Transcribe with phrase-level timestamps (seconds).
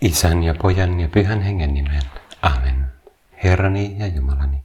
[0.00, 2.02] Isän ja pojan ja pyhän hengen nimen.
[2.42, 2.92] Amen.
[3.44, 4.64] Herrani ja Jumalani,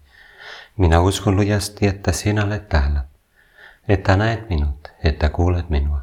[0.77, 3.03] minä uskon lujasti, että sinä olet täällä,
[3.87, 6.01] että näet minut, että kuulet minua.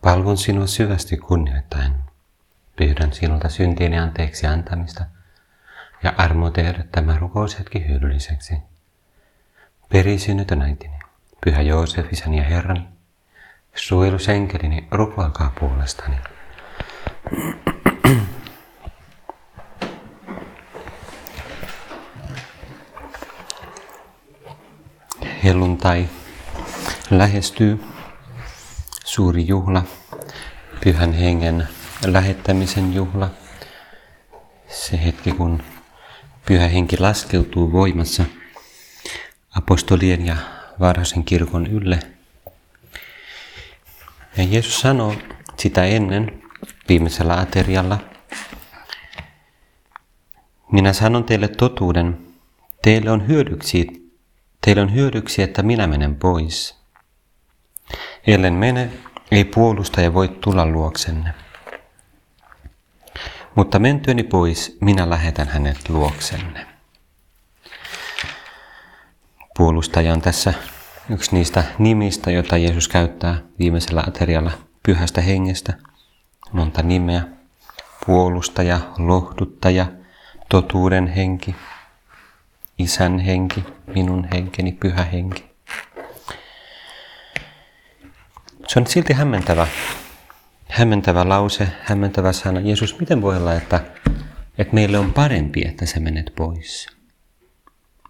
[0.00, 1.92] Palvon sinua syvästi kunnioittain.
[2.76, 5.04] Pyydän sinulta syntieni anteeksi antamista
[6.02, 8.54] ja armo tehdä tämä rukoushetki hyödylliseksi.
[9.88, 10.98] Perisynnytön äitini,
[11.44, 12.88] pyhä Joosef, isäni ja herrani,
[13.74, 16.16] suojelusenkelini, rukoilkaa puolestani.
[25.44, 26.08] Helluntai
[27.10, 27.84] lähestyy
[29.04, 29.82] suuri juhla,
[30.84, 31.68] pyhän hengen
[32.06, 33.30] lähettämisen juhla.
[34.68, 35.62] Se hetki, kun
[36.46, 38.24] pyhä henki laskeutuu voimassa
[39.56, 40.36] apostolien ja
[40.80, 41.98] varhaisen kirkon ylle.
[44.36, 45.14] Ja Jeesus sanoo
[45.56, 46.42] sitä ennen
[46.88, 47.98] viimeisellä aterialla,
[50.72, 52.18] minä sanon teille totuuden,
[52.82, 54.03] teille on hyödyksi
[54.64, 56.74] Teille on hyödyksi, että minä menen pois.
[58.26, 58.90] Ellen mene,
[59.30, 61.34] ei puolustaja voi tulla luoksenne.
[63.54, 66.66] Mutta mentyöni pois, minä lähetän hänet luoksenne.
[69.56, 70.54] Puolustaja on tässä
[71.10, 75.72] yksi niistä nimistä, joita Jeesus käyttää viimeisellä aterialla pyhästä hengestä.
[76.52, 77.22] Monta nimeä.
[78.06, 79.86] Puolustaja, lohduttaja,
[80.48, 81.54] totuuden henki,
[82.78, 85.44] isän henki, minun henkeni, pyhä henki.
[88.68, 89.66] Se on silti hämmentävä,
[90.68, 92.60] hämmentävä lause, hämmentävä sana.
[92.60, 93.80] Jeesus, miten voi olla, että,
[94.58, 96.88] että meille on parempi, että sä menet pois?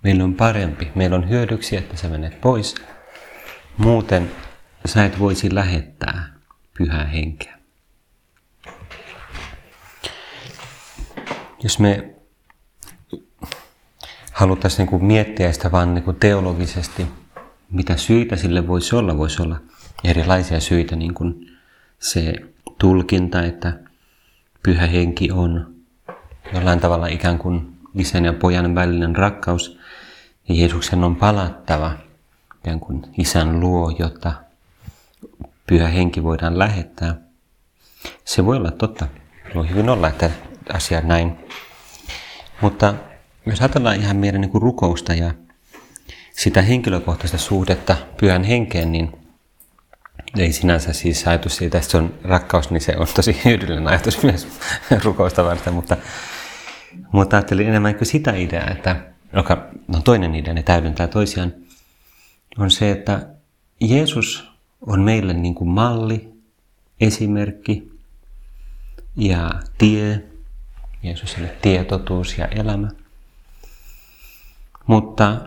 [0.03, 2.75] Meillä on parempi, meillä on hyödyksi, että sä menet pois.
[3.77, 4.31] Muuten
[4.87, 6.33] sä et voisi lähettää
[6.79, 7.59] pyhää henkeä.
[11.63, 12.14] Jos me
[14.35, 17.07] haluttaisiin niin kuin miettiä sitä vaan niin kuin teologisesti,
[17.71, 19.19] mitä syitä sille voisi olla.
[19.19, 19.57] Voisi olla
[20.05, 21.51] erilaisia syitä, niin kuin
[21.99, 22.35] se
[22.79, 23.73] tulkinta, että
[24.63, 25.75] pyhä henki on
[26.55, 29.79] jollain tavalla ikään kuin isän ja pojan välinen rakkaus,
[30.49, 31.93] ja Jeesuksen on palattava
[32.61, 34.33] ikään kuin isän luo, jotta
[35.67, 37.15] pyhä henki voidaan lähettää.
[38.25, 39.07] Se voi olla totta.
[39.55, 40.31] Voi hyvin olla, että
[40.73, 41.39] asia näin.
[42.61, 42.95] Mutta
[43.47, 45.35] jos ajatellaan ihan meidän niin kuin rukousta ja
[46.33, 49.13] sitä henkilökohtaista suhdetta pyhän henkeen, niin
[50.39, 54.23] ei sinänsä siis ajatus siitä, että se on rakkaus, niin se on tosi hyödyllinen ajatus
[54.23, 54.49] myös
[55.05, 55.97] rukousta varten, mutta,
[57.13, 58.97] mutta ajattelin enemmän kuin sitä ideaa, että
[59.33, 61.53] joka no toinen idea, ne täydentää toisiaan,
[62.59, 63.27] on se, että
[63.81, 64.51] Jeesus
[64.81, 66.35] on meille niin kuin malli,
[67.01, 67.93] esimerkki
[69.17, 70.23] ja tie.
[71.03, 72.89] Jeesus on tietotuus ja elämä.
[74.87, 75.41] Mutta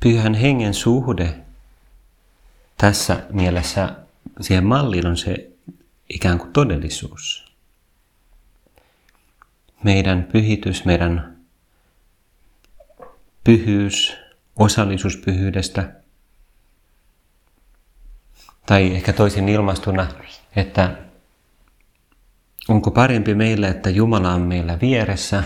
[0.00, 1.34] pyhän hengen suhde
[2.76, 3.96] tässä mielessä
[4.40, 5.50] siihen malliin on se
[6.08, 7.54] ikään kuin todellisuus.
[9.82, 11.36] Meidän pyhitys, meidän
[13.44, 14.16] pyhyys,
[14.56, 15.92] osallisuus pyhyydestä,
[18.66, 20.06] tai ehkä toisin ilmastuna,
[20.56, 20.96] että
[22.68, 25.44] onko parempi meille, että Jumala on meillä vieressä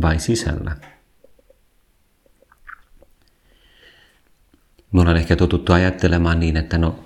[0.00, 0.76] vai sisällä?
[4.92, 7.04] Me ollaan ehkä totuttu ajattelemaan niin, että no,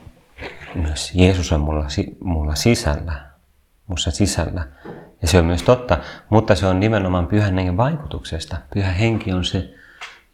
[0.74, 1.86] myös Jeesus on mulla,
[2.24, 3.26] mulla sisällä,
[3.86, 4.68] mussa sisällä.
[5.22, 5.98] Ja se on myös totta,
[6.30, 8.56] mutta se on nimenomaan pyhän hengen vaikutuksesta.
[8.74, 9.74] Pyhä henki on se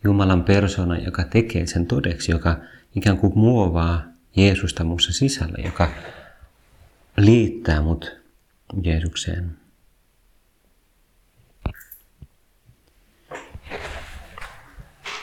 [0.05, 2.57] Jumalan persona, joka tekee sen todeksi, joka
[2.97, 4.03] ikään kuin muovaa
[4.37, 5.89] Jeesusta muussa sisällä, joka
[7.17, 8.17] liittää mut
[8.83, 9.57] Jeesukseen.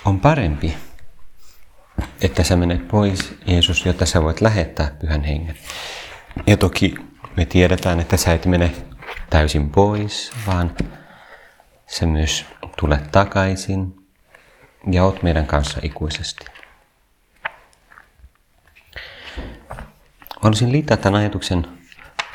[0.05, 0.75] On parempi,
[2.25, 5.57] että sä menet pois, Jeesus, jotta sä voit lähettää pyhän hengen.
[6.47, 6.95] Ja toki
[7.37, 8.71] me tiedetään, että sä et mene
[9.29, 10.75] täysin pois, vaan
[11.87, 12.45] sä myös
[12.79, 14.07] tulet takaisin
[14.91, 16.45] ja oot meidän kanssa ikuisesti.
[20.41, 21.67] Haluaisin liittää tämän ajatuksen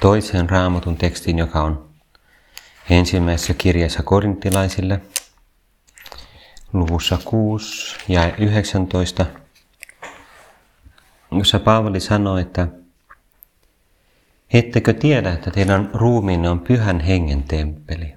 [0.01, 1.91] toiseen raamatun tekstiin, joka on
[2.91, 5.01] ensimmäisessä kirjassa korintilaisille,
[6.73, 9.27] luvussa 6 ja 19
[11.39, 12.69] jossa Paavali sanoi, että
[14.53, 18.15] ettekö tiedä, että teidän ruumiinne on pyhän hengen temppeli,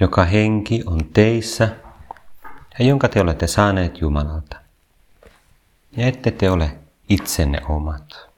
[0.00, 1.68] joka henki on teissä
[2.78, 4.56] ja jonka te olette saaneet Jumalalta.
[5.96, 6.78] Ja ette te ole
[7.08, 8.28] itsenne omat.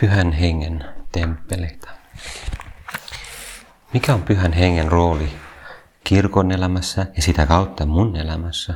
[0.00, 1.88] pyhän hengen temppeleitä.
[3.92, 5.32] Mikä on pyhän hengen rooli
[6.04, 8.74] kirkon elämässä ja sitä kautta mun elämässä?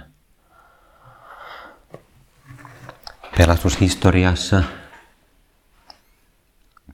[3.36, 4.62] Pelastushistoriassa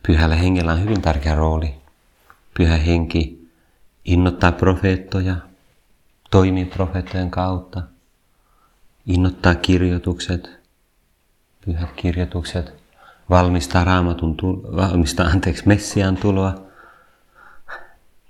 [0.06, 1.74] pyhällä hengellä on hyvin tärkeä rooli.
[2.54, 3.50] Pyhä henki
[4.04, 5.36] innoittaa profeettoja,
[6.30, 7.82] toimii profeettojen kautta,
[9.06, 10.50] innoittaa kirjoitukset,
[11.64, 12.72] pyhät kirjoitukset,
[13.30, 14.36] valmistaa raamatun,
[14.76, 16.54] valmistaa anteeksi Messiaan tuloa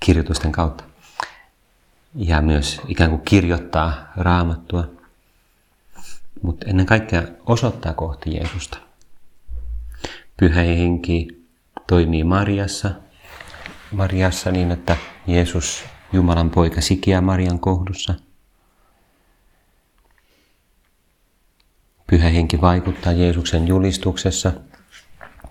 [0.01, 0.90] kirjoitusten kautta.
[2.15, 4.91] Ja myös ikään kuin kirjoittaa raamattua,
[6.43, 8.79] mutta ennen kaikkea osoittaa kohti Jeesusta.
[10.37, 11.47] Pyhä henki
[11.87, 12.91] toimii Mariassa,
[13.93, 14.97] Mariassa niin, että
[15.27, 18.15] Jeesus, Jumalan poika, sikiää Marian kohdussa.
[22.07, 24.53] Pyhä henki vaikuttaa Jeesuksen julistuksessa,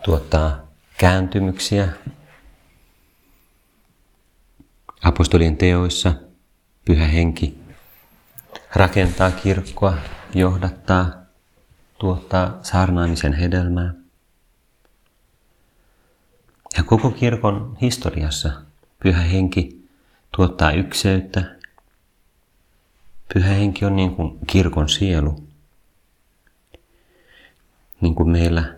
[0.04, 0.68] tuottaa
[0.98, 1.90] kääntymyksiä.
[5.04, 6.29] Apostolien teoissa
[6.90, 7.58] pyhä henki
[8.76, 9.98] rakentaa kirkkoa,
[10.34, 11.12] johdattaa,
[12.00, 13.94] tuottaa saarnaamisen hedelmää.
[16.78, 18.52] Ja koko kirkon historiassa
[19.04, 19.90] pyhä henki
[20.36, 21.56] tuottaa ykseyttä.
[23.34, 25.48] Pyhä henki on niin kuin kirkon sielu.
[28.02, 28.76] Niin kuin meillä,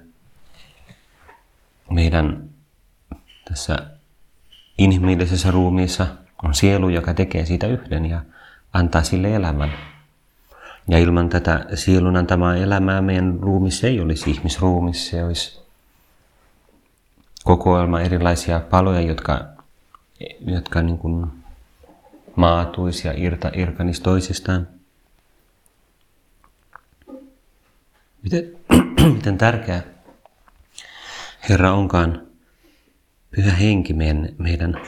[1.92, 2.50] meidän
[3.46, 3.78] tässä
[4.78, 6.08] inhimillisessä ruumiissa
[6.44, 8.22] on sielu, joka tekee siitä yhden ja
[8.74, 9.72] antaa sille elämän.
[10.88, 15.62] Ja ilman tätä sielun antamaa elämää meidän ruumissa ei olisi ihmisruumissa, se olisi
[17.44, 19.46] kokoelma erilaisia paloja, jotka,
[20.46, 21.26] jotka niin kuin
[22.36, 24.68] maatuisi ja irta, irkanis toisistaan.
[28.24, 28.44] Miten,
[29.16, 29.84] miten tärkeä
[31.50, 32.28] Herra onkaan
[33.36, 34.82] pyhä henki meidän, meidän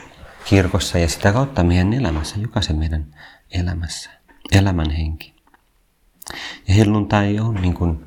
[0.45, 3.16] kirkossa ja sitä kautta meidän elämässä, jokaisen meidän
[3.51, 4.10] elämässä,
[4.51, 5.34] elämän henki.
[6.68, 8.06] Ja helluntai on niin kuin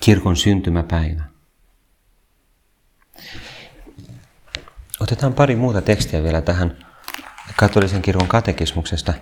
[0.00, 1.22] kirkon syntymäpäivä.
[5.00, 6.76] Otetaan pari muuta tekstiä vielä tähän
[7.56, 9.14] katolisen kirkon katekismuksesta.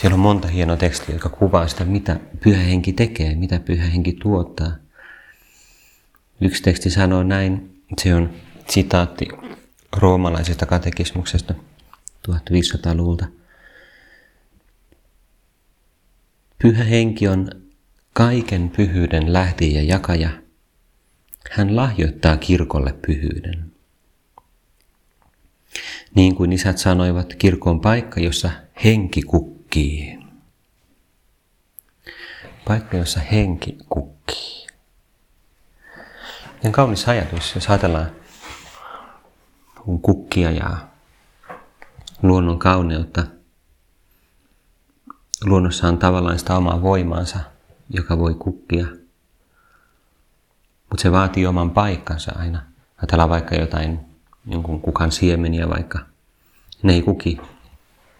[0.00, 4.12] Siellä on monta hienoa tekstiä, jotka kuvaa sitä, mitä pyhä henki tekee, mitä pyhä henki
[4.12, 4.72] tuottaa.
[6.40, 8.30] Yksi teksti sanoo näin, se on
[8.68, 9.28] sitaatti
[9.96, 11.54] roomalaisesta katekismuksesta
[12.28, 13.26] 1500-luvulta.
[16.58, 17.50] Pyhä henki on
[18.12, 20.30] kaiken pyhyyden lähti ja jakaja.
[21.50, 23.72] Hän lahjoittaa kirkolle pyhyyden.
[26.14, 28.50] Niin kuin isät sanoivat, kirkko on paikka, jossa
[28.84, 30.18] henki kukkii.
[32.64, 34.66] Paikka, jossa henki kukkii.
[36.62, 38.21] Ja kaunis ajatus, jos ajatellaan
[40.02, 40.76] kukkia ja
[42.22, 43.24] luonnon kauneutta.
[45.44, 47.38] Luonnossa on tavallaan sitä omaa voimaansa,
[47.90, 48.86] joka voi kukkia.
[50.90, 52.62] Mutta se vaatii oman paikkansa aina.
[52.96, 54.00] Ajatellaan vaikka jotain
[54.46, 55.98] jonkun kukan siemeniä vaikka.
[56.82, 57.40] Ne ei kuki,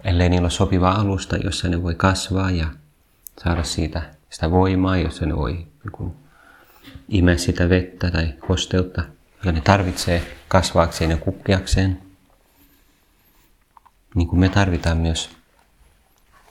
[0.04, 2.66] ellei niillä ole sopiva alusta, jossa ne voi kasvaa ja
[3.44, 6.12] saada siitä sitä voimaa, jossa ne voi niin
[7.08, 9.02] imeä sitä vettä tai kosteutta,
[9.44, 12.02] ja ne tarvitsee kasvaakseen ja kukkiakseen.
[14.14, 15.30] Niin kuin me tarvitaan myös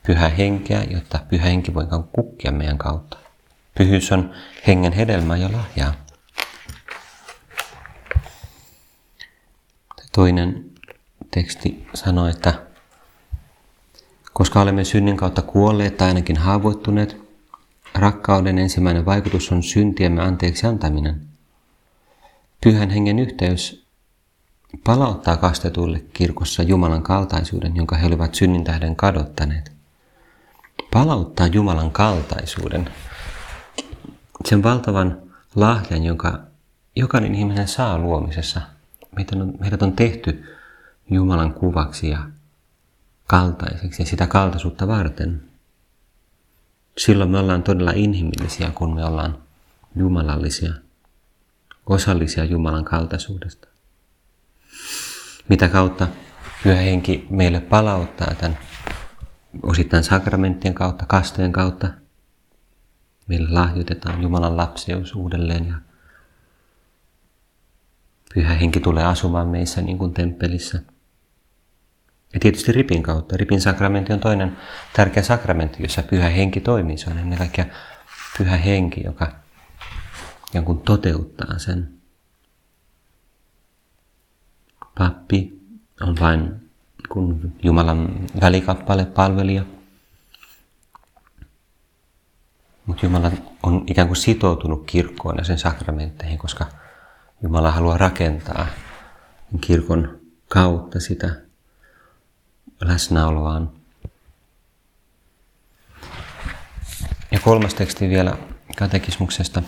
[0.07, 3.17] pyhä henkeä, jotta pyhä henki voi kukkia meidän kautta.
[3.77, 4.33] Pyhyys on
[4.67, 5.93] hengen hedelmä ja lahjaa.
[10.11, 10.71] Toinen
[11.31, 12.53] teksti sanoo, että
[14.33, 17.17] koska olemme synnin kautta kuolleet tai ainakin haavoittuneet,
[17.95, 21.30] rakkauden ensimmäinen vaikutus on syntiemme anteeksi antaminen.
[22.63, 23.85] Pyhän hengen yhteys
[24.83, 29.71] palauttaa kastetuille kirkossa Jumalan kaltaisuuden, jonka he olivat synnin tähden kadottaneet.
[30.93, 32.89] Palauttaa Jumalan kaltaisuuden,
[34.45, 35.21] sen valtavan
[35.55, 36.39] lahjan, jonka
[36.95, 38.61] jokainen ihminen saa luomisessa.
[39.15, 40.55] Meidän on, meidät on tehty
[41.09, 42.19] Jumalan kuvaksi ja
[43.27, 45.43] kaltaiseksi ja sitä kaltaisuutta varten.
[46.97, 49.37] Silloin me ollaan todella inhimillisiä, kun me ollaan
[49.95, 50.73] jumalallisia,
[51.91, 53.67] osallisia Jumalan kaltaisuudesta.
[55.49, 56.07] Mitä kautta
[56.63, 58.57] Pyhä Henki meille palauttaa tämän
[59.63, 61.87] osittain sakramenttien kautta, kasteen kautta.
[63.27, 65.75] Meille lahjoitetaan Jumalan lapseus uudelleen ja
[68.33, 70.81] Pyhä Henki tulee asumaan meissä niin kuin temppelissä.
[72.33, 73.37] Ja tietysti ripin kautta.
[73.37, 74.57] Ripin sakramentti on toinen
[74.93, 76.97] tärkeä sakramentti, jossa Pyhä Henki toimii.
[76.97, 77.65] Se on ennen kaikkea
[78.37, 79.40] Pyhä Henki, joka
[80.53, 81.93] ja kun toteuttaa sen.
[84.97, 85.59] Pappi
[86.01, 86.71] on vain
[87.09, 89.63] kun Jumalan välikappale, palvelija.
[92.85, 93.31] Mutta Jumala
[93.63, 96.67] on ikään kuin sitoutunut kirkkoon ja sen sakramentteihin, koska
[97.43, 98.67] Jumala haluaa rakentaa
[99.61, 101.35] kirkon kautta sitä
[102.81, 103.69] läsnäoloaan.
[107.31, 108.37] Ja kolmas teksti vielä
[108.77, 109.63] katekismuksesta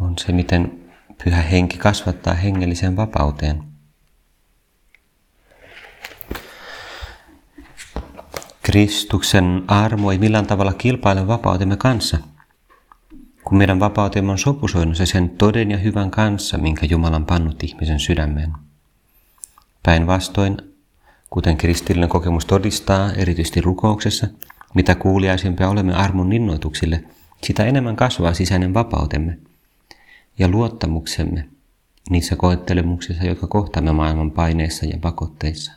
[0.00, 0.80] on se, miten
[1.24, 3.62] pyhä henki kasvattaa hengelliseen vapauteen.
[8.62, 12.18] Kristuksen armo ei millään tavalla kilpaile vapautemme kanssa,
[13.44, 18.00] kun meidän vapautemme on sopusoinnussa sen toden ja hyvän kanssa, minkä Jumala on pannut ihmisen
[18.00, 18.52] sydämeen.
[19.82, 20.56] Päinvastoin,
[21.30, 24.26] kuten kristillinen kokemus todistaa, erityisesti rukouksessa,
[24.74, 27.04] mitä kuuliaisempia olemme armon innoituksille,
[27.42, 29.38] sitä enemmän kasvaa sisäinen vapautemme
[30.38, 31.48] ja luottamuksemme
[32.10, 35.72] niissä koettelemuksissa, jotka kohtaamme maailman paineissa ja pakotteissa.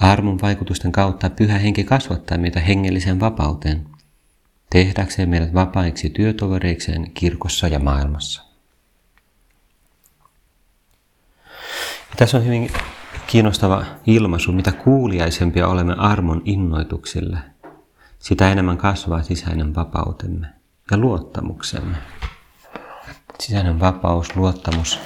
[0.00, 3.86] Armon vaikutusten kautta pyhä henki kasvattaa meitä hengelliseen vapauteen,
[4.70, 8.42] tehdäkseen meidät vapaiksi työtovereikseen kirkossa ja maailmassa.
[12.10, 12.70] Ja tässä on hyvin
[13.26, 17.38] kiinnostava ilmaisu, mitä kuuliaisempia olemme armon innoituksille,
[18.18, 20.46] sitä enemmän kasvaa sisäinen vapautemme
[20.90, 21.96] ja luottamuksemme.
[23.40, 24.98] Sisäinen vapaus, luottamus,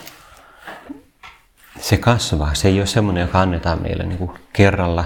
[1.80, 2.54] se kasvaa.
[2.54, 5.04] Se ei ole semmoinen, joka annetaan meille niin kuin kerralla,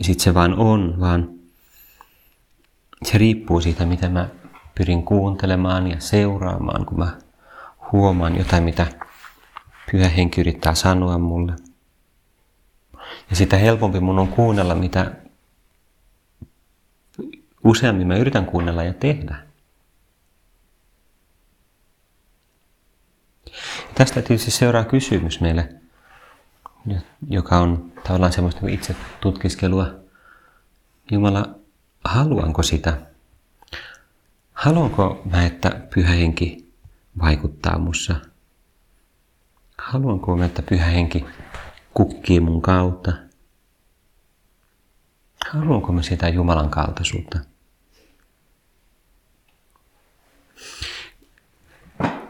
[0.00, 1.28] sitten se vaan on, vaan
[3.04, 4.28] se riippuu siitä, mitä mä
[4.74, 7.18] pyrin kuuntelemaan ja seuraamaan, kun mä
[7.92, 8.86] huomaan jotain, mitä
[9.90, 11.52] pyhä henki yrittää sanoa mulle.
[13.30, 15.10] Ja sitä helpompi mun on kuunnella, mitä
[17.64, 19.45] useammin mä yritän kuunnella ja tehdä.
[23.98, 25.68] Tästä tietysti seuraa kysymys meille,
[27.28, 29.94] joka on tavallaan semmoista kuin itse tutkiskelua.
[31.10, 31.54] Jumala,
[32.04, 32.96] haluanko sitä?
[34.52, 36.72] Haluanko mä, että pyhä henki
[37.20, 38.14] vaikuttaa mussa?
[39.78, 41.26] Haluanko mä, että pyhä henki
[41.94, 43.12] kukkii mun kautta?
[45.52, 47.38] Haluanko mä sitä Jumalan kaltaisuutta?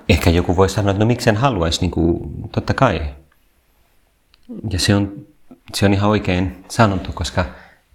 [0.08, 3.14] Ehkä joku voi sanoa, että no miksi en haluaisi, niin kuin, totta kai.
[4.70, 5.26] Ja se on,
[5.74, 7.44] se on ihan oikein sanottu, koska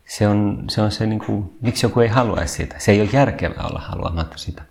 [0.05, 2.79] se on se, on se niin kuin, miksi joku ei haluaisi sitä.
[2.79, 4.61] Se ei ole järkevää olla haluamatta sitä.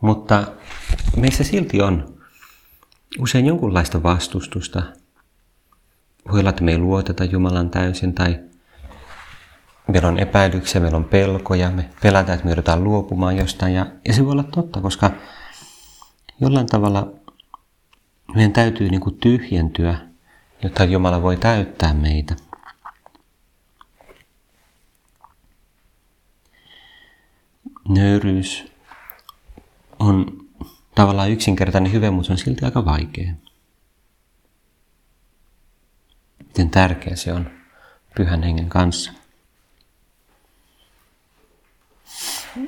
[0.00, 0.46] Mutta
[1.16, 2.14] meissä silti on
[3.18, 4.82] usein jonkunlaista vastustusta.
[6.30, 8.40] Voi olla, että me ei luoteta Jumalan täysin tai
[9.88, 13.74] meillä on epäilyksiä, meillä on pelkoja, me pelätään, että me joudutaan luopumaan jostain.
[13.74, 15.10] Ja, ja se voi olla totta, koska
[16.42, 17.12] jollain tavalla
[18.34, 19.98] meidän täytyy niin kuin tyhjentyä,
[20.62, 22.36] jotta Jumala voi täyttää meitä.
[27.88, 28.72] Nöyryys
[29.98, 30.46] on
[30.94, 33.32] tavallaan yksinkertainen hyvä, mutta se on silti aika vaikea.
[36.38, 37.50] Miten tärkeä se on
[38.16, 39.12] pyhän hengen kanssa.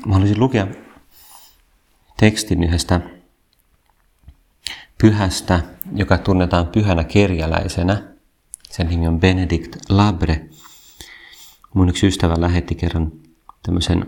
[0.06, 0.66] Mä haluaisin lukea
[2.16, 3.00] tekstin yhdestä
[5.04, 5.60] pyhästä,
[5.94, 8.02] joka tunnetaan pyhänä kerjäläisenä.
[8.70, 10.48] Sen nimi on Benedict Labre.
[11.74, 13.12] Mun yksi ystävä lähetti kerran
[13.62, 14.06] tämmöisen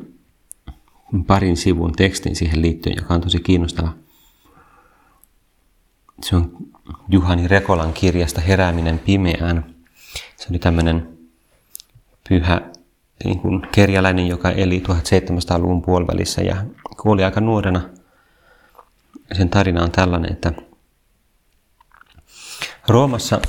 [1.27, 3.93] parin sivun tekstin siihen liittyen, joka on tosi kiinnostava.
[6.23, 6.57] Se on
[7.09, 9.75] Juhani Rekolan kirjasta Herääminen pimeään.
[10.37, 11.19] Se oli tämmöinen
[12.29, 12.61] pyhä
[13.25, 16.65] niin kuin kerjäläinen, joka eli 1700-luvun puolivälissä ja
[17.03, 17.81] kuoli aika nuorena.
[19.33, 20.53] Sen tarina on tällainen, että
[22.89, 23.41] Roomassa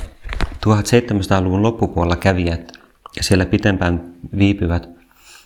[0.66, 2.72] 1700-luvun loppupuolella kävijät
[3.16, 4.88] ja siellä pitempään viipyvät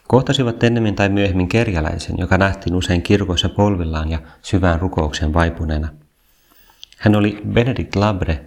[0.08, 5.88] kohtasivat ennemmin tai myöhemmin kerjäläisen, joka nähtiin usein kirkoissa polvillaan ja syvään rukoukseen vaipuneena.
[6.98, 8.46] Hän oli Benedict Labre,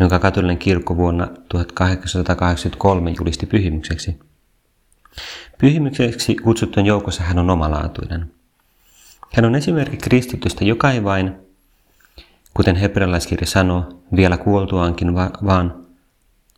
[0.00, 4.20] jonka katolinen kirkko vuonna 1883 julisti pyhimykseksi.
[5.58, 8.30] Pyhimykseksi kutsuttujen joukossa hän on omalaatuinen.
[9.32, 11.32] Hän on esimerkki kristitystä, joka ei vain
[12.54, 15.86] kuten hebrealaiskirja sanoo, vielä kuoltuaankin, vaan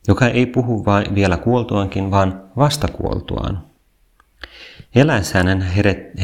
[0.08, 3.62] joka ei puhu vain vielä kuoltuaankin, vaan vasta kuoltuaan.
[4.94, 5.60] Eläessään hän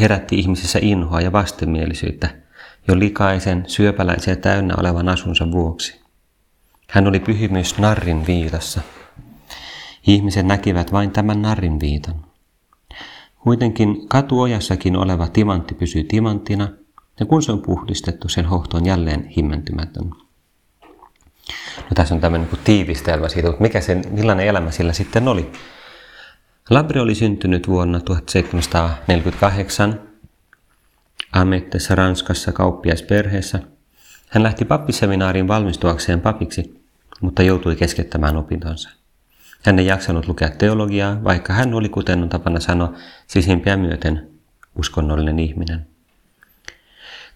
[0.00, 2.44] herätti ihmisissä inhoa ja vastenmielisyyttä
[2.88, 6.00] jo likaisen, syöpäläisen ja täynnä olevan asunsa vuoksi.
[6.90, 8.80] Hän oli pyhimys narrin viitassa.
[10.06, 12.14] Ihmiset näkivät vain tämän narrin viitan.
[13.40, 16.68] Kuitenkin katuojassakin oleva timantti pysyy timanttina,
[17.20, 20.10] ja kun se on puhdistettu, sen hohto on jälleen himmentymätön.
[21.78, 25.52] No, tässä on tämmöinen niin tiivistelmä siitä, mutta mikä sen, millainen elämä sillä sitten oli.
[26.70, 30.00] Labri oli syntynyt vuonna 1748
[31.32, 33.60] Amettessa Ranskassa kauppiaisperheessä.
[34.28, 36.84] Hän lähti pappiseminaariin valmistuakseen papiksi,
[37.20, 38.90] mutta joutui keskeyttämään opintonsa.
[39.62, 42.92] Hän ei jaksanut lukea teologiaa, vaikka hän oli, kuten on tapana sanoa,
[43.26, 44.30] sisimpiä myöten
[44.78, 45.86] uskonnollinen ihminen.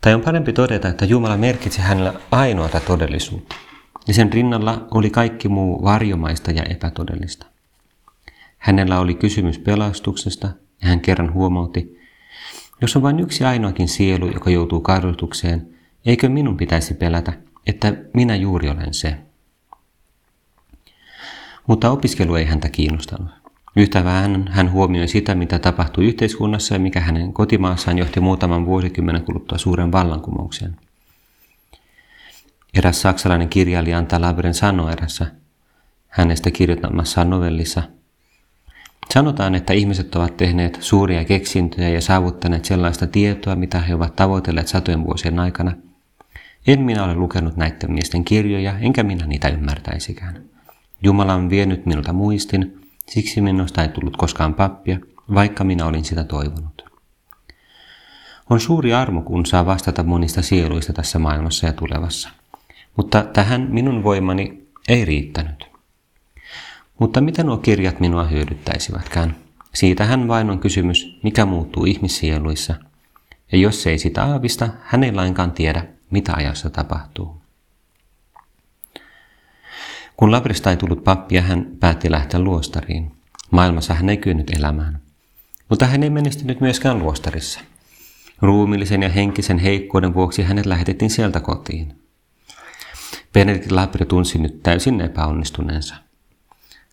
[0.01, 3.57] Tai on parempi todeta, että Jumala merkitsi hänellä ainoata todellisuutta,
[4.09, 7.47] ja sen rinnalla oli kaikki muu varjomaista ja epätodellista.
[8.59, 10.47] Hänellä oli kysymys pelastuksesta,
[10.83, 11.99] ja hän kerran huomautti,
[12.81, 15.69] jos on vain yksi ainoakin sielu, joka joutuu kartoitukseen,
[16.07, 17.33] eikö minun pitäisi pelätä,
[17.67, 19.19] että minä juuri olen se?
[21.67, 23.31] Mutta opiskelu ei häntä kiinnostanut.
[23.77, 29.25] Yhtä vähän hän huomioi sitä, mitä tapahtui yhteiskunnassa ja mikä hänen kotimaassaan johti muutaman vuosikymmenen
[29.25, 30.77] kuluttua suuren vallankumoukseen.
[32.75, 35.27] Eräs saksalainen kirjailija antaa Labren sanoi erässä
[36.09, 37.83] hänestä kirjoittamassaan novellissa.
[39.15, 44.69] Sanotaan, että ihmiset ovat tehneet suuria keksintöjä ja saavuttaneet sellaista tietoa, mitä he ovat tavoitelleet
[44.69, 45.73] satojen vuosien aikana.
[46.67, 50.45] En minä ole lukenut näiden miesten kirjoja, enkä minä niitä ymmärtäisikään.
[51.03, 54.99] Jumala on vienyt minulta muistin, siksi minusta ei tullut koskaan pappia,
[55.35, 56.91] vaikka minä olin sitä toivonut.
[58.51, 62.29] On suuri armo, kun saa vastata monista sieluista tässä maailmassa ja tulevassa.
[62.99, 65.67] Mutta tähän minun voimani ei riittänyt.
[66.99, 69.37] Mutta mitä nuo kirjat minua hyödyttäisivätkään?
[69.75, 72.75] Siitähän vain on kysymys, mikä muuttuu ihmissieluissa.
[73.53, 77.43] Ja jos ei sitä aavista, hän ei lainkaan tiedä, mitä ajassa tapahtuu.
[80.17, 83.13] Kun Labrista ei tullut pappia, hän päätti lähteä luostariin.
[83.51, 85.01] Maailmassa hän ei kyennyt elämään.
[85.69, 87.61] Mutta hän ei menestynyt myöskään luostarissa.
[88.43, 91.98] Ruumillisen ja henkisen heikkouden vuoksi hänet lähetettiin sieltä kotiin.
[93.39, 95.95] Benedikt Labri tunsi nyt täysin epäonnistuneensa.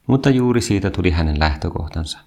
[0.08, 2.20] Mutta juuri siitä tuli hänen lähtökohtansa.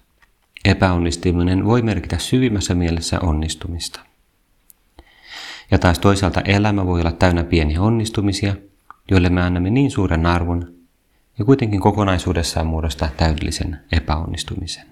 [0.65, 3.99] Epäonnistuminen voi merkitä syvimmässä mielessä onnistumista.
[5.71, 8.55] Ja taas toisaalta elämä voi olla täynnä pieniä onnistumisia,
[9.11, 10.73] joille me annamme niin suuren arvon,
[11.37, 14.85] ja kuitenkin kokonaisuudessaan muodostaa täydellisen epäonnistumisen.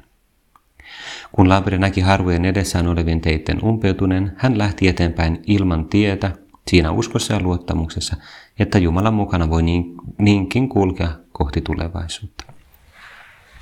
[1.32, 6.32] Kun Labri näki harvojen edessään olevien teitten umpeutuneen, hän lähti eteenpäin ilman tietä,
[6.68, 8.16] siinä uskossa ja luottamuksessa,
[8.60, 12.43] että Jumalan mukana voi niin, niinkin kulkea kohti tulevaisuutta.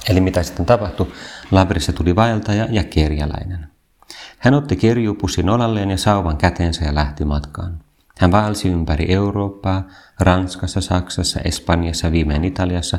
[0.09, 1.11] Eli mitä sitten tapahtui?
[1.51, 3.67] Labrissa tuli vaeltaja ja kerjäläinen.
[4.39, 7.79] Hän otti kerjupussin olalleen ja sauvan käteensä ja lähti matkaan.
[8.19, 9.83] Hän vaelsi ympäri Eurooppaa,
[10.19, 12.97] Ranskassa, Saksassa, Espanjassa, viimein Italiassa,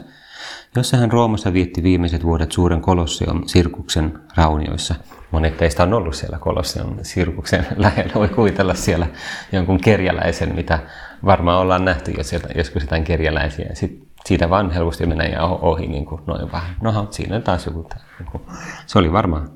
[0.76, 4.94] jossa hän Roomassa vietti viimeiset vuodet suuren Kolosseon sirkuksen raunioissa.
[5.30, 8.14] Monet teistä on ollut siellä Kolosseon sirkuksen lähellä.
[8.14, 9.06] Voi kuvitella siellä
[9.52, 10.78] jonkun kerjäläisen, mitä
[11.24, 13.74] varmaan ollaan nähty jo sieltä, joskus jotain kerjäläisiä.
[13.74, 16.76] Sitten siitä vaan helposti menee ohi niin kuin noin vähän.
[16.81, 17.88] No, siinä taas joku.
[18.18, 19.50] Niin se oli varmaan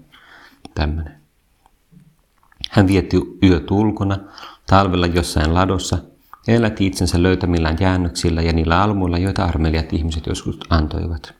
[0.74, 1.20] tämmöinen.
[2.70, 4.18] Hän vietti yöt ulkona,
[4.66, 5.98] talvella jossain ladossa
[6.46, 11.34] ja elätti itsensä löytämillään jäännöksillä ja niillä almuilla, joita armeliat ihmiset joskus antoivat.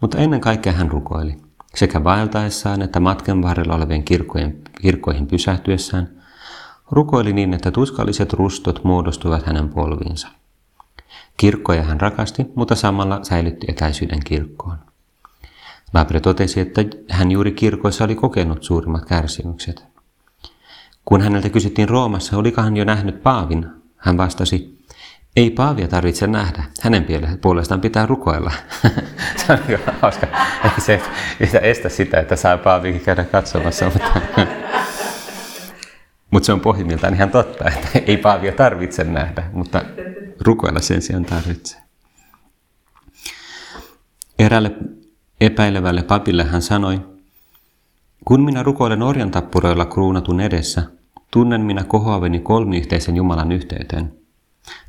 [0.00, 1.36] Mutta ennen kaikkea hän rukoili,
[1.74, 6.23] sekä vaeltaessaan että matkan varrella olevien kirkkojen, kirkkoihin pysähtyessään,
[6.90, 10.28] rukoili niin, että tuskalliset rustot muodostuivat hänen polviinsa.
[11.36, 14.78] Kirkkoja hän rakasti, mutta samalla säilytti etäisyyden kirkkoon.
[15.94, 19.84] Labre totesi, että hän juuri kirkoissa oli kokenut suurimmat kärsimykset.
[21.04, 23.66] Kun häneltä kysyttiin Roomassa, oliko hän jo nähnyt Paavin,
[23.96, 24.78] hän vastasi,
[25.36, 27.06] ei Paavia tarvitse nähdä, hänen
[27.40, 28.52] puolestaan pitää rukoilla.
[29.46, 30.26] se on hyvä hauska.
[31.40, 34.20] Ei se estä sitä, että saa Paavikin käydä katsomassa, mutta,
[36.34, 39.82] mutta se on pohjimmiltaan ihan totta, että ei Paavia tarvitse nähdä, mutta
[40.40, 41.80] rukoilla sen sijaan tarvitsee.
[44.38, 44.72] Erälle
[45.40, 47.00] epäilevälle papille hän sanoi,
[48.24, 50.82] kun minä rukoilen orjan tappuroilla kruunatun edessä,
[51.30, 54.12] tunnen minä kohoaveni kolmiyhteisen Jumalan yhteyteen.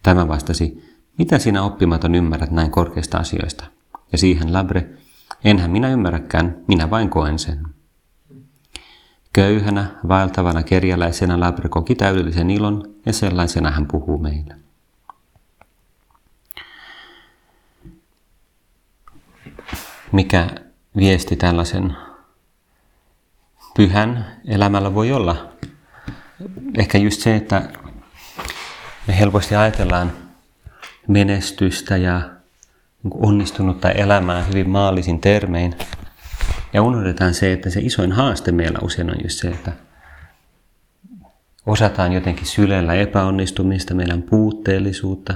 [0.04, 0.84] Tämä vastasi,
[1.18, 3.66] mitä sinä oppimaton ymmärrät näin korkeista asioista?
[4.12, 4.90] Ja siihen Labre,
[5.44, 7.75] enhän minä ymmärräkään, minä vain koen sen.
[9.36, 14.56] Köyhänä, vaeltavana kerjäläisenä Labre koki täydellisen ilon ja sellaisena hän puhuu meille.
[20.12, 20.50] Mikä
[20.98, 21.96] viesti tällaisen
[23.78, 25.50] pyhän elämällä voi olla.
[26.78, 27.70] Ehkä just se, että
[29.08, 30.12] me helposti ajatellaan
[31.08, 32.22] menestystä ja
[33.14, 35.76] onnistunutta elämää hyvin maallisin termein.
[36.76, 39.72] Ja unohdetaan se, että se isoin haaste meillä usein on just se, että
[41.66, 45.34] osataan jotenkin sylellä epäonnistumista, meidän puutteellisuutta.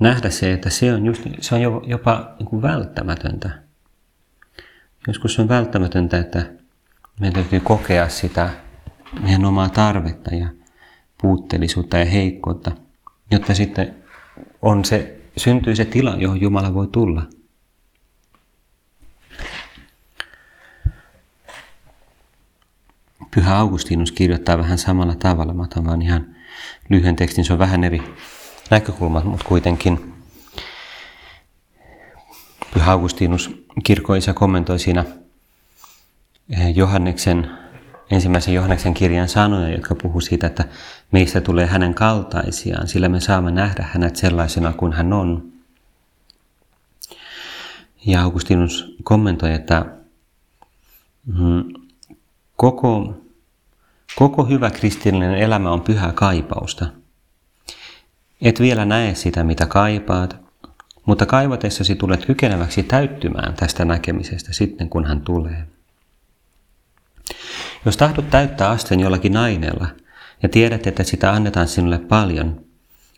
[0.00, 3.50] Nähdä se, että se on, just, se on jopa niin kuin välttämätöntä.
[5.06, 6.46] Joskus on välttämätöntä, että
[7.20, 8.50] meidän täytyy kokea sitä
[9.22, 10.48] meidän omaa tarvetta ja
[11.22, 12.72] puutteellisuutta ja heikkoutta,
[13.30, 13.94] jotta sitten
[14.62, 17.22] on se, syntyy se tila, johon Jumala voi tulla.
[23.34, 25.54] Pyhä Augustinus kirjoittaa vähän samalla tavalla.
[25.54, 26.26] Mä otan vaan ihan
[26.88, 28.02] lyhyen tekstin, se on vähän eri
[28.70, 30.14] näkökulmat, mutta kuitenkin
[32.74, 35.04] Pyhä Augustinus kirkkoisa kommentoi siinä
[36.50, 37.50] eh, Johanneksen,
[38.10, 40.64] ensimmäisen Johanneksen kirjan sanoja, jotka puhuu siitä, että
[41.12, 45.52] meistä tulee hänen kaltaisiaan, sillä me saamme nähdä hänet sellaisena kuin hän on.
[48.06, 49.86] Ja Augustinus kommentoi, että
[51.26, 51.64] mm,
[52.56, 53.23] koko
[54.16, 56.86] Koko hyvä kristillinen elämä on pyhää kaipausta.
[58.42, 60.36] Et vielä näe sitä, mitä kaipaat,
[61.06, 65.66] mutta kaivatessasi tulet kykeneväksi täyttymään tästä näkemisestä sitten, kun hän tulee.
[67.84, 69.86] Jos tahdot täyttää asteen jollakin aineella
[70.42, 72.60] ja tiedät, että sitä annetaan sinulle paljon,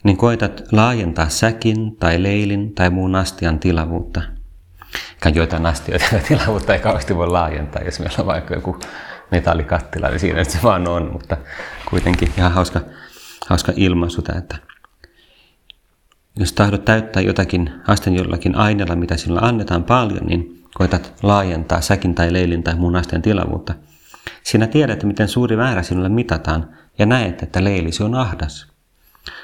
[0.02, 4.22] niin koetat laajentaa säkin tai leilin tai muun astian tilavuutta.
[5.34, 8.78] Joitain astioita tilavuutta ei kauheasti voi laajentaa, jos meillä on vaikka joku
[9.30, 11.36] metallikattila, niin siinä se vaan on, mutta
[11.90, 12.80] kuitenkin ihan hauska,
[13.46, 14.56] hauska ilmaisu tämä, että
[16.38, 22.14] jos tahdot täyttää jotakin asten jollakin aineella, mitä sinulle annetaan paljon, niin koetat laajentaa säkin
[22.14, 23.74] tai leilin tai muun asteen tilavuutta.
[24.42, 28.66] Sinä tiedät, miten suuri määrä sinulle mitataan ja näet, että leilisi on ahdas.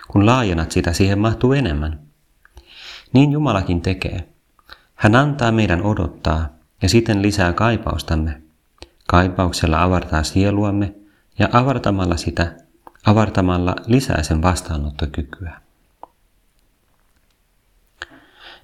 [0.09, 2.01] Kun laajennat sitä, siihen mahtuu enemmän.
[3.13, 4.29] Niin Jumalakin tekee.
[4.95, 6.49] Hän antaa meidän odottaa
[6.83, 8.43] ja siten lisää kaipaustamme.
[9.13, 10.95] Kaipauksella avartaa sieluamme
[11.39, 12.53] ja avartamalla sitä,
[13.07, 15.61] avartamalla lisää sen vastaanottokykyä.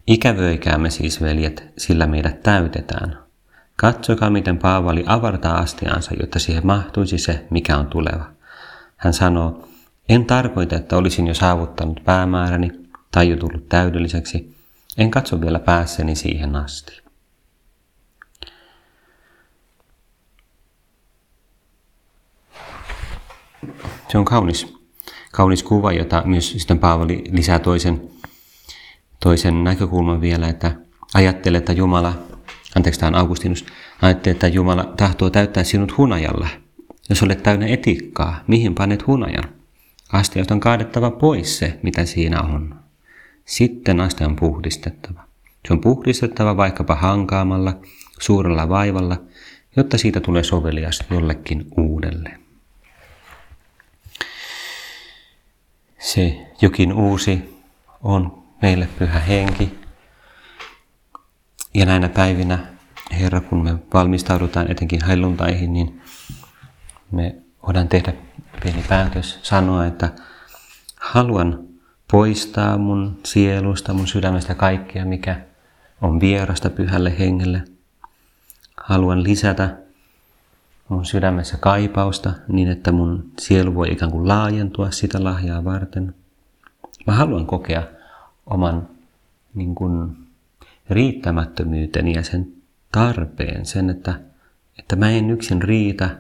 [0.07, 3.19] Ikävöikäämme siis, veljet, sillä meidät täytetään.
[3.77, 8.31] Katsokaa, miten Paavali avartaa astiansa, jotta siihen mahtuisi se, mikä on tuleva.
[8.97, 9.69] Hän sanoo,
[10.09, 12.73] en tarkoita, että olisin jo saavuttanut päämääräni
[13.11, 14.57] tai jo tullut täydelliseksi.
[14.99, 17.08] En katso vielä päässäni siihen asti.
[24.09, 24.77] Se on kaunis,
[25.33, 28.11] kaunis kuva, jota myös sitten Paavali lisää toisen,
[29.21, 30.73] toisen näkökulman vielä, että
[31.15, 32.15] ajattelee, että Jumala,
[32.77, 33.67] anteeksi tämä on Augustinus,
[34.03, 36.49] ajattelee, että Jumala tahtoo täyttää sinut hunajalla.
[37.09, 39.45] Jos olet täynnä etiikkaa, mihin panet hunajan?
[40.13, 42.75] Astiasta on kaadettava pois se, mitä siinä on.
[43.45, 45.25] Sitten aste on puhdistettava.
[45.69, 47.77] Se on puhdistettava vaikkapa hankaamalla,
[48.21, 49.17] suurella vaivalla,
[49.77, 52.48] jotta siitä tulee sovelias jollekin uudelle.
[55.99, 57.63] Se jokin uusi
[58.03, 59.79] on meille pyhä henki.
[61.75, 62.59] Ja näinä päivinä,
[63.21, 66.03] Herra, kun me valmistaudutaan etenkin helluntaihin, niin
[67.11, 68.13] me voidaan tehdä
[68.63, 70.13] pieni päätös, sanoa, että
[71.01, 71.65] haluan
[72.11, 75.41] poistaa mun sielusta, mun sydämestä kaikkea, mikä
[76.01, 77.63] on vierasta pyhälle hengelle.
[78.77, 79.77] Haluan lisätä
[80.89, 86.15] mun sydämessä kaipausta niin, että mun sielu voi ikään kuin laajentua sitä lahjaa varten.
[87.07, 87.83] Mä haluan kokea
[88.47, 88.89] oman
[89.55, 90.17] niin kuin,
[90.91, 92.53] riittämättömyyteni ja sen
[92.93, 94.21] tarpeen, sen, että,
[94.79, 96.11] että mä en yksin riitä,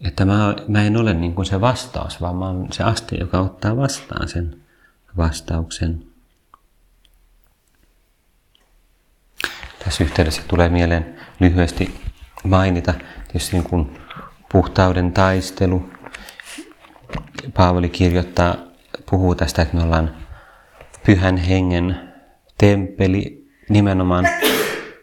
[0.00, 3.40] että mä, mä en ole niin kuin se vastaus, vaan mä oon se aste, joka
[3.40, 4.56] ottaa vastaan sen
[5.16, 6.07] vastauksen.
[9.88, 12.00] Tässä yhteydessä tulee mieleen lyhyesti
[12.44, 12.94] mainita
[13.28, 13.98] tietysti niin kuin
[14.52, 15.90] puhtauden taistelu.
[17.54, 18.54] Paavali kirjoittaa,
[19.10, 20.16] puhuu tästä, että me ollaan
[21.06, 22.00] pyhän hengen
[22.58, 24.28] temppeli nimenomaan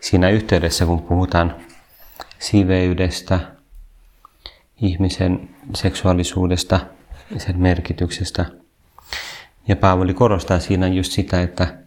[0.02, 1.56] siinä yhteydessä, kun puhutaan
[2.40, 3.40] siveydestä,
[4.82, 6.80] ihmisen seksuaalisuudesta,
[7.38, 8.46] sen merkityksestä.
[9.68, 11.85] Ja Paavali korostaa siinä just sitä, että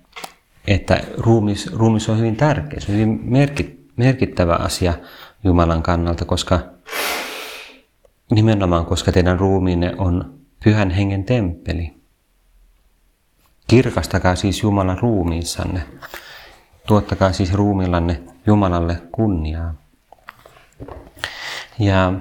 [0.68, 3.20] että ruumis, ruumis on hyvin tärkeä, se on hyvin
[3.96, 4.94] merkittävä asia
[5.44, 6.61] Jumalan kannalta, koska
[8.31, 11.94] nimenomaan koska teidän ruumiinne on pyhän hengen temppeli.
[13.68, 15.83] Kirkastakaa siis Jumalan ruumiissanne.
[16.87, 19.74] Tuottakaa siis ruumillanne Jumalalle kunniaa.
[21.78, 22.12] Ja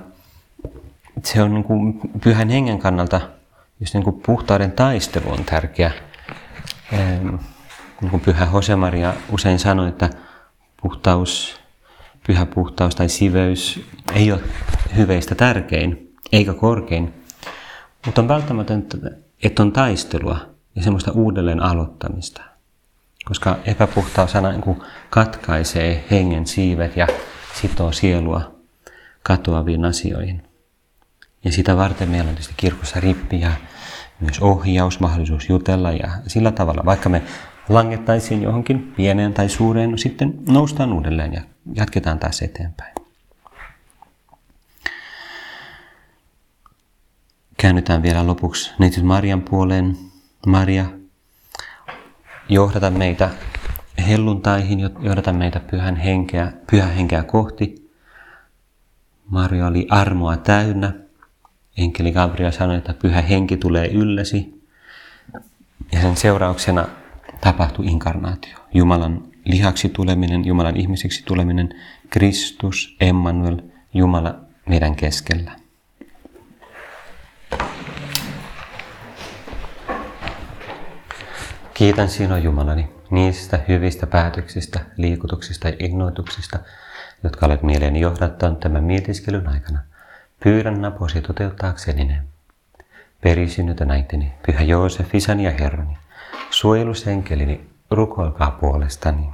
[1.23, 3.21] se on niin kuin pyhän hengen kannalta,
[3.79, 5.91] just niin kuin puhtauden taistelu on tärkeä
[8.01, 10.09] niin kuin pyhä Josemaria usein sanoi, että
[10.81, 11.59] puhtaus,
[12.27, 14.41] pyhä puhtaus tai siveys ei ole
[14.95, 17.13] hyveistä tärkein eikä korkein,
[18.05, 18.97] mutta on välttämätöntä,
[19.43, 20.37] että on taistelua
[20.75, 22.41] ja semmoista uudelleen aloittamista.
[23.25, 27.07] Koska epäpuhtaus aina niin katkaisee hengen siivet ja
[27.61, 28.55] sitoo sielua
[29.23, 30.43] katoaviin asioihin.
[31.43, 33.51] Ja sitä varten meillä on tietysti kirkossa rippi ja
[34.19, 37.21] myös ohjaus, mahdollisuus jutella ja sillä tavalla, vaikka me
[37.69, 41.41] langettaisiin johonkin pieneen tai suureen, no sitten noustaan uudelleen ja
[41.73, 42.93] jatketaan taas eteenpäin.
[47.57, 49.97] Käännytään vielä lopuksi neitsyt Marian puoleen.
[50.47, 50.85] Maria,
[52.49, 53.29] johdata meitä
[54.07, 57.91] helluntaihin, johdata meitä pyhän henkeä, pyhän henkeä kohti.
[59.29, 60.93] Maria oli armoa täynnä.
[61.77, 64.63] Enkeli Gabriel sanoi, että pyhä henki tulee ylläsi.
[65.91, 66.87] Ja sen seurauksena
[67.41, 68.57] tapahtui inkarnaatio.
[68.73, 71.69] Jumalan lihaksi tuleminen, Jumalan ihmisiksi tuleminen,
[72.09, 73.57] Kristus, Emmanuel,
[73.93, 74.35] Jumala
[74.69, 75.51] meidän keskellä.
[81.73, 86.59] Kiitän sinua Jumalani niistä hyvistä päätöksistä, liikutuksista ja innoituksista,
[87.23, 89.79] jotka olet mieleeni johdattanut tämän mietiskelyn aikana.
[90.43, 92.23] Pyydän apuasi toteuttaakseni ne.
[93.21, 95.97] Perisynnytä näiteni, Pyhä Joosef, isäni ja Herrani,
[96.49, 99.29] suojelusenkelini, rukoilkaa puolestani.